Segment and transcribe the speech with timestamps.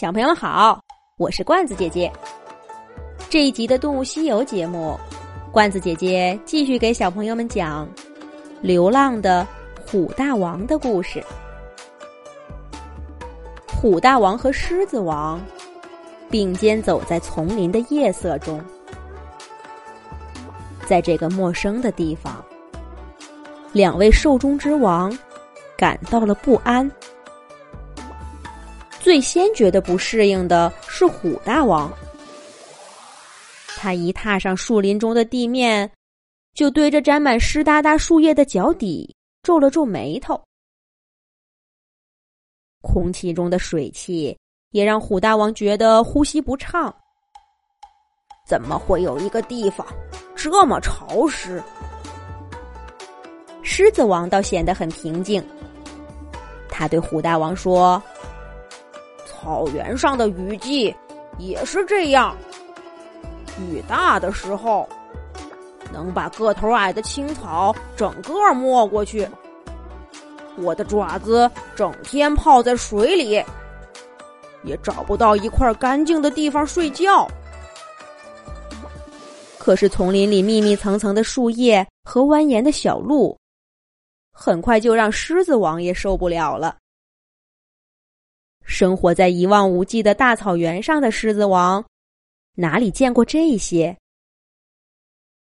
[0.00, 0.82] 小朋友好，
[1.18, 2.10] 我是罐子姐姐。
[3.28, 4.98] 这一集的《动物西游》节目，
[5.52, 7.86] 罐子姐姐继续给小朋友们讲
[8.62, 9.46] 流浪的
[9.86, 11.22] 虎大王的故事。
[13.78, 15.38] 虎大王和狮子王
[16.30, 18.58] 并肩走在丛林的夜色中，
[20.86, 22.42] 在这个陌生的地方，
[23.70, 25.14] 两位兽中之王
[25.76, 26.90] 感到了不安。
[29.00, 31.90] 最先觉得不适应的是虎大王，
[33.76, 35.90] 他一踏上树林中的地面，
[36.54, 40.38] 就对着沾满湿哒哒树叶的脚底皱了皱眉头。
[42.82, 44.36] 空气中的水汽
[44.70, 46.94] 也让虎大王觉得呼吸不畅。
[48.46, 49.86] 怎么会有一个地方
[50.36, 51.62] 这么潮湿？
[53.62, 55.42] 狮子王倒显得很平静，
[56.68, 58.00] 他对虎大王说。
[59.40, 60.94] 草原上的雨季
[61.38, 62.36] 也是这样，
[63.58, 64.86] 雨大的时候，
[65.90, 69.26] 能把个头矮的青草整个没过去。
[70.58, 73.42] 我的爪子整天泡在水里，
[74.62, 77.26] 也找不到一块干净的地方睡觉。
[79.58, 83.38] 可是丛林里密密层层的树叶和蜿蜒的小路，
[84.32, 86.76] 很快就让狮子王也受不了了。
[88.70, 91.84] 生活在一望无际的大草原上的狮子王，
[92.54, 93.98] 哪里见过这些？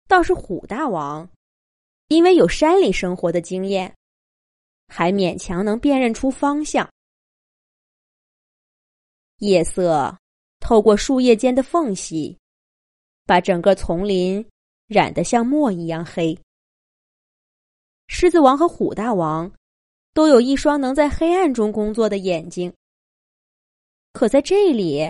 [0.08, 1.30] 倒是虎大王，
[2.08, 3.96] 因为有山里生活的经验，
[4.88, 6.90] 还勉强能辨认出方向。
[9.38, 10.18] 夜色
[10.60, 12.36] 透过树叶间的缝隙，
[13.28, 14.44] 把整个丛林
[14.88, 16.36] 染得像墨一样黑。
[18.08, 19.50] 狮子王和虎大王
[20.16, 22.74] 都有一双能在黑暗中工作的眼睛。
[24.20, 25.10] 可在这里，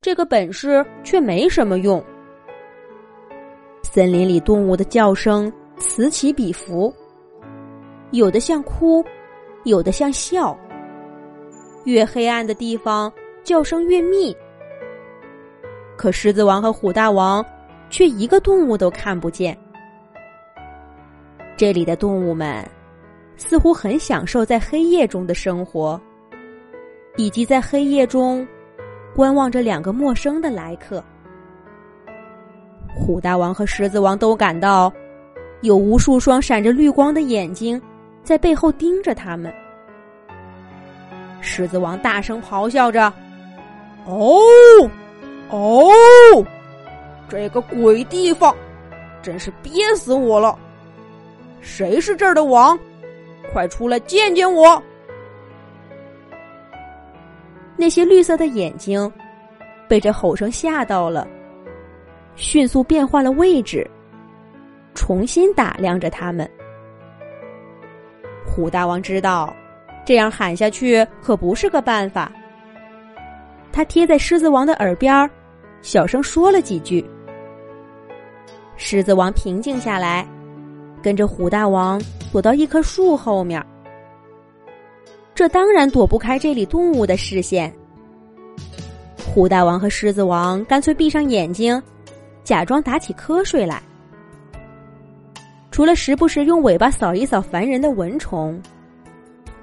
[0.00, 2.04] 这个本事却没什么用。
[3.84, 6.92] 森林里动物的叫声此起彼伏，
[8.10, 9.04] 有的像哭，
[9.62, 10.58] 有的像笑。
[11.84, 13.12] 越黑暗的地方，
[13.44, 14.36] 叫声越密。
[15.96, 17.46] 可狮子王和虎大王
[17.88, 19.56] 却一个动物都看不见。
[21.56, 22.68] 这里的动物们
[23.36, 26.00] 似乎很享受在黑夜中的生活。
[27.16, 28.46] 以及在黑夜中
[29.14, 31.02] 观望着两个陌生的来客，
[32.94, 34.92] 虎大王和狮子王都感到
[35.62, 37.80] 有无数双闪着绿光的眼睛
[38.24, 39.52] 在背后盯着他们。
[41.40, 43.12] 狮子王大声咆哮着
[44.06, 44.40] ：“哦，
[45.50, 46.44] 哦，
[47.28, 48.54] 这个鬼地方，
[49.22, 50.58] 真是憋死我了！
[51.60, 52.76] 谁是这儿的王？
[53.52, 54.82] 快出来见见我！”
[57.76, 59.10] 那些绿色的眼睛
[59.88, 61.26] 被这吼声吓到了，
[62.36, 63.88] 迅速变换了位置，
[64.94, 66.48] 重新打量着他们。
[68.44, 69.54] 虎大王知道，
[70.04, 72.30] 这样喊下去可不是个办法。
[73.72, 75.28] 他贴在狮子王的耳边，
[75.82, 77.04] 小声说了几句。
[78.76, 80.26] 狮子王平静下来，
[81.02, 82.00] 跟着虎大王
[82.32, 83.60] 躲到一棵树后面。
[85.34, 87.72] 这当然躲不开这里动物的视线。
[89.26, 91.82] 虎大王和狮子王干脆闭上眼睛，
[92.44, 93.82] 假装打起瞌睡来。
[95.72, 98.62] 除了时不时用尾巴扫一扫烦人的蚊虫，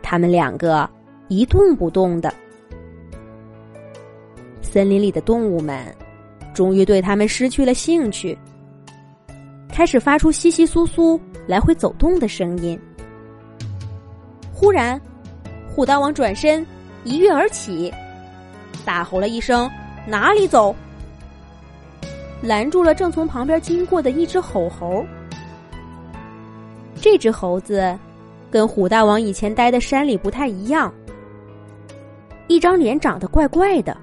[0.02, 0.90] 他们两个
[1.30, 2.34] 一动不动的。
[4.62, 5.86] 森林里的动物们
[6.54, 8.38] 终于对他们失去了兴趣，
[9.70, 11.18] 开始发出窸窸窣窣、
[11.48, 12.78] 来回走动的声音。
[14.54, 15.00] 忽然。
[15.74, 16.66] 虎大王转身，
[17.04, 17.92] 一跃而起，
[18.86, 19.70] 大吼了一声
[20.06, 20.76] ：“哪里走！”
[22.44, 25.06] 拦住了正从旁边经过的一只吼猴。
[27.00, 27.98] 这只猴子
[28.52, 30.94] 跟虎大王以前待的山里不太一样，
[32.48, 33.96] 一张脸长得怪怪的。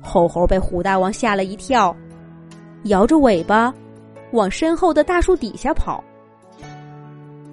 [0.00, 1.94] 吼猴被虎大王吓了一跳，
[2.84, 3.72] 摇着尾巴
[4.32, 6.02] 往身后的大树底下跑，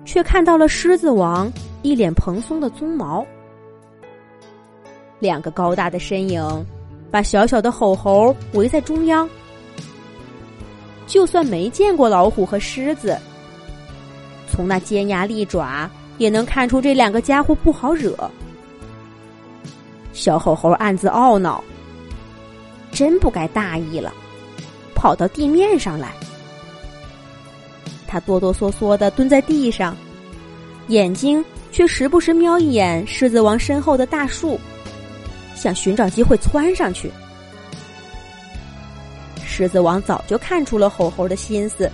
[0.05, 1.51] 却看到了狮子王。
[1.83, 3.24] 一脸蓬松的鬃毛，
[5.19, 6.41] 两个高大的身影，
[7.12, 9.30] 把小小的吼猴围在中央。
[11.06, 13.19] 就算没见过老虎和狮子，
[14.50, 18.18] 从那尖牙利爪也能看出这两个家伙不好惹。
[20.13, 21.62] 小吼猴暗自懊恼，
[22.91, 24.13] 真不该大意了，
[24.95, 26.13] 跑到地面上来。
[28.07, 29.94] 他哆哆嗦嗦的蹲在地上，
[30.88, 31.44] 眼睛。
[31.73, 34.57] 却时不时瞄一眼狮子王身后的大树。
[35.55, 37.09] 想寻找机会窜上去。
[39.45, 41.89] 狮子王早就看出了吼猴的心思，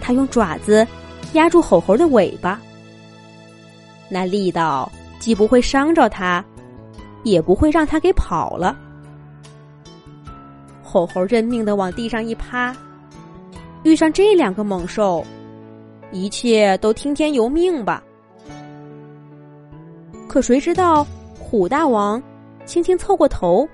[0.00, 0.86] 他用爪子
[1.34, 2.58] 压住吼猴的尾巴，
[4.08, 6.42] 那力道既不会伤着他，
[7.24, 8.74] 也不会让他给跑了。
[10.82, 12.74] 吼猴认命的往地上一趴，
[13.82, 15.22] 遇上这两个猛兽，
[16.10, 18.02] 一切都听天由命吧。
[20.36, 21.02] 可谁知道，
[21.40, 22.22] 虎大王
[22.66, 23.66] 轻轻凑过头，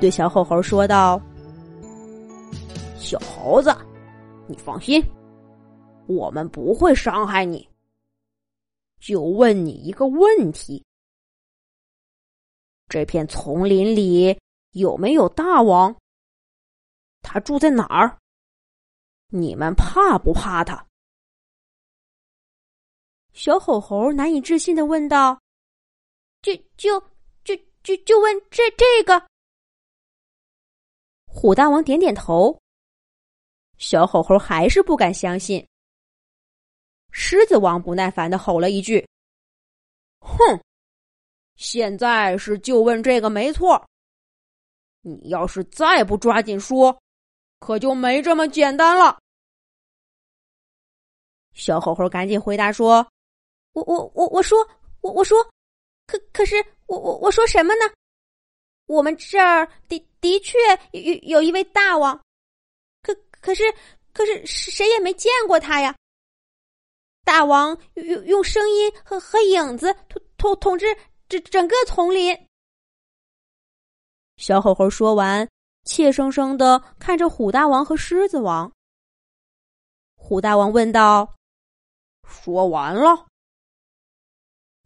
[0.00, 1.20] 对小吼猴说道。
[2.96, 3.68] 小猴子，
[4.46, 5.04] 你放心，
[6.06, 7.68] 我们不会伤害你。
[9.00, 10.82] 就问你一个问题：
[12.88, 14.34] 这片丛林里
[14.70, 15.94] 有没有大王？
[17.20, 18.16] 他住在哪儿？
[19.26, 20.87] 你们怕不怕他？
[23.38, 25.40] 小吼猴难以置信的问道
[26.42, 27.00] ：“就就
[27.44, 27.54] 就
[27.84, 29.28] 就就问这这个？”
[31.24, 32.60] 虎大王点点头。
[33.76, 35.64] 小吼猴还是不敢相信。
[37.12, 39.08] 狮子王不耐烦的吼了一句
[40.18, 40.60] ：“哼！
[41.54, 43.88] 现在是就问这个没错。
[45.02, 47.00] 你要是再不抓紧说，
[47.60, 49.16] 可就没这么简单了。”
[51.54, 53.08] 小吼猴赶紧回答说
[53.78, 54.58] ：“我我我我说
[55.00, 55.42] 我我说，
[56.06, 57.84] 可可是我我我说什么呢？
[58.86, 60.56] 我们这儿的的确
[60.92, 62.18] 有有一位大王。”
[63.02, 63.62] 可可是，
[64.12, 65.94] 可是谁也没见过他呀！
[67.24, 70.86] 大王用用声音和和影子统统统治
[71.28, 72.36] 整整个丛林。
[74.36, 75.48] 小猴猴说完，
[75.84, 78.70] 怯生生的看着虎大王和狮子王。
[80.16, 81.34] 虎大王问道
[82.26, 83.26] ：“说完了？”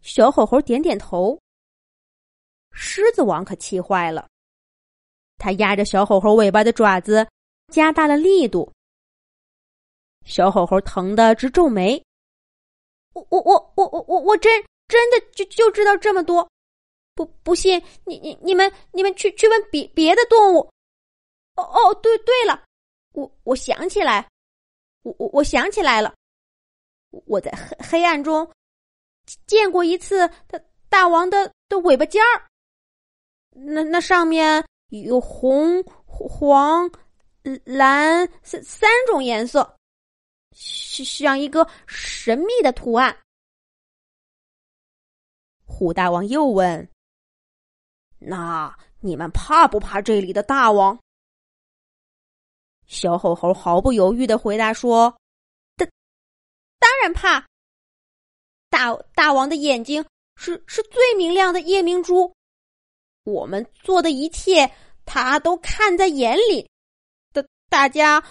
[0.02, 1.38] 小猴猴点点头。
[2.72, 4.28] 狮子王可气坏了，
[5.38, 7.26] 他压着小猴猴尾巴的爪子。
[7.68, 8.70] 加大了力度，
[10.26, 12.04] 小吼猴疼得直皱眉。
[13.14, 16.46] 我我我我我我我真真的就就知道这么多，
[17.14, 20.58] 不不信你你你们你们去去问别别的动物。
[21.54, 22.62] 哦哦，对对了，
[23.12, 24.28] 我我想起来，
[25.02, 26.14] 我我我想起来了，
[27.24, 28.46] 我在黑黑暗中
[29.46, 32.48] 见过一次大大王的的尾巴尖儿，
[33.50, 36.90] 那那上面有红黄。
[37.64, 39.76] 蓝三三种颜色，
[40.54, 43.18] 像一个神秘的图案。
[45.66, 46.88] 虎大王又问
[48.20, 50.96] ：“那你们怕不怕这里的大王？”
[52.86, 55.12] 小吼猴毫不犹豫的回答说
[55.74, 55.88] ：“当
[56.78, 57.44] 当然怕。
[58.72, 60.02] 大大王的眼睛
[60.34, 62.34] 是是最明亮的夜明珠，
[63.24, 64.72] 我们做的一切，
[65.04, 66.66] 他都看在眼里。”
[67.68, 68.22] 大家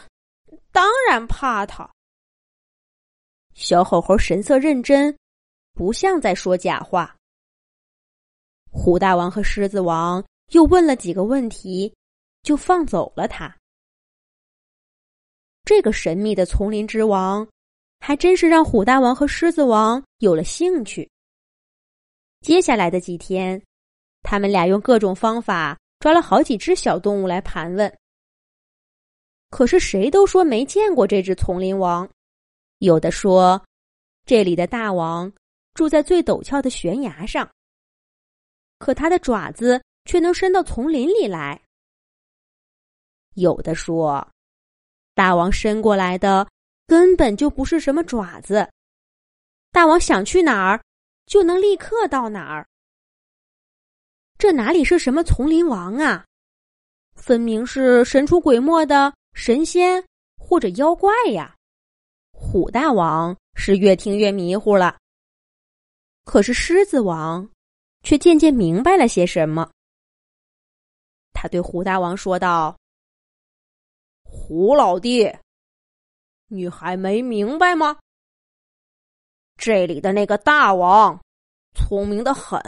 [0.71, 1.89] 当然怕他。
[3.53, 5.15] 小吼猴神色认真，
[5.73, 7.15] 不像在说假话。
[8.71, 11.91] 虎大王和狮子王又问了几个问题，
[12.43, 13.55] 就放走了他。
[15.63, 17.47] 这个神秘的丛林之王，
[18.03, 21.07] 还真是让虎大王和狮子王有了兴趣。
[22.41, 23.61] 接下来的几天，
[24.23, 27.95] 他们俩用各种方法抓了好几只小动物来盘问。
[29.51, 32.09] 可是谁都说没见过这只丛林王，
[32.79, 33.63] 有的说
[34.25, 35.31] 这里的大王
[35.75, 37.47] 住在最陡峭的悬崖上，
[38.79, 41.61] 可他的爪子却能伸到丛林里来。
[43.35, 44.27] 有的说，
[45.13, 46.47] 大王伸过来的
[46.91, 48.69] 根本就不是什么爪子，
[49.71, 50.83] 大王想去哪儿
[51.25, 52.67] 就能立刻到哪儿。
[54.37, 56.25] 这哪里是什么丛林王啊？
[57.15, 59.13] 分明是神出鬼没的。
[59.33, 60.05] 神仙
[60.37, 61.55] 或者妖怪呀？
[62.33, 64.99] 虎大王是越听越迷糊了。
[66.25, 67.49] 可是狮子王
[68.03, 69.71] 却渐渐明白了些什么。
[71.31, 72.77] 他对虎大王说道
[74.27, 75.33] ：“虎老弟，
[76.51, 77.97] 你还没明白吗？
[79.55, 81.17] 这里的那个大王
[81.73, 82.61] 聪明的很，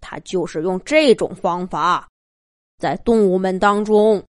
[0.00, 2.08] 他就是用这种方法，
[2.78, 4.22] 在动物们当中。”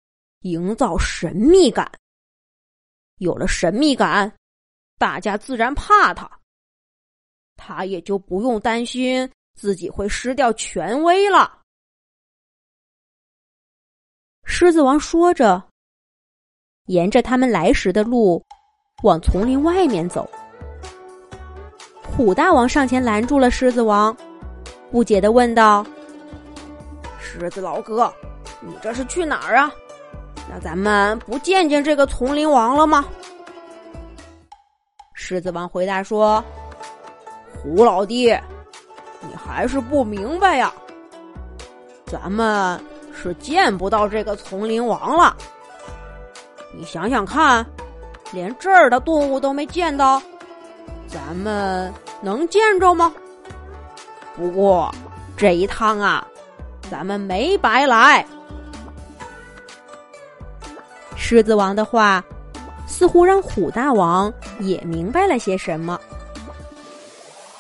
[0.43, 1.89] 营造神秘感，
[3.19, 4.37] 有了神秘感，
[4.99, 6.29] 大家自然怕他，
[7.55, 11.63] 他也就不用担心自己会失掉权威了。
[14.43, 15.71] 狮子王说着，
[16.87, 18.43] 沿着他们来时的路
[19.05, 20.29] 往丛林外面走。
[22.03, 24.15] 虎大王上前拦住了狮子王，
[24.91, 25.87] 不解的问道
[27.19, 28.13] ：“狮子老哥，
[28.61, 29.73] 你这是去哪儿啊？
[30.51, 33.05] 那咱们不见见这个丛林王了吗？”
[35.15, 36.45] 狮子王回答说
[37.55, 38.27] ：“虎老弟，
[39.21, 40.73] 你还是不明白呀。
[42.07, 42.79] 咱们
[43.15, 45.35] 是见不到这个丛林王了。
[46.73, 47.65] 你想想看，
[48.33, 50.21] 连这儿的动物都没见到，
[51.07, 53.13] 咱们能见着吗？
[54.37, 54.95] 不过
[55.37, 56.27] 这一趟啊，
[56.91, 58.27] 咱们没白来。”
[61.17, 62.25] 狮子王的话。
[62.85, 65.99] 似乎让虎大王也明白了些什么。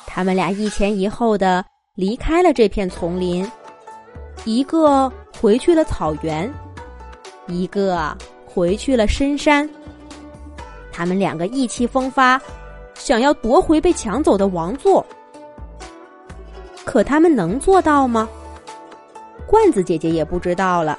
[0.07, 1.65] 他们俩一前一后的
[1.95, 3.51] 离开了这片丛林，
[4.45, 6.53] 一个回去了草原，
[7.47, 8.15] 一个
[8.53, 9.69] 回去了深山。
[10.93, 12.41] 他们两个意气风发，
[12.95, 15.05] 想要夺回被抢走的王座。
[16.85, 18.29] 可他们能做到吗？
[19.47, 20.99] 罐子姐姐也不知道了。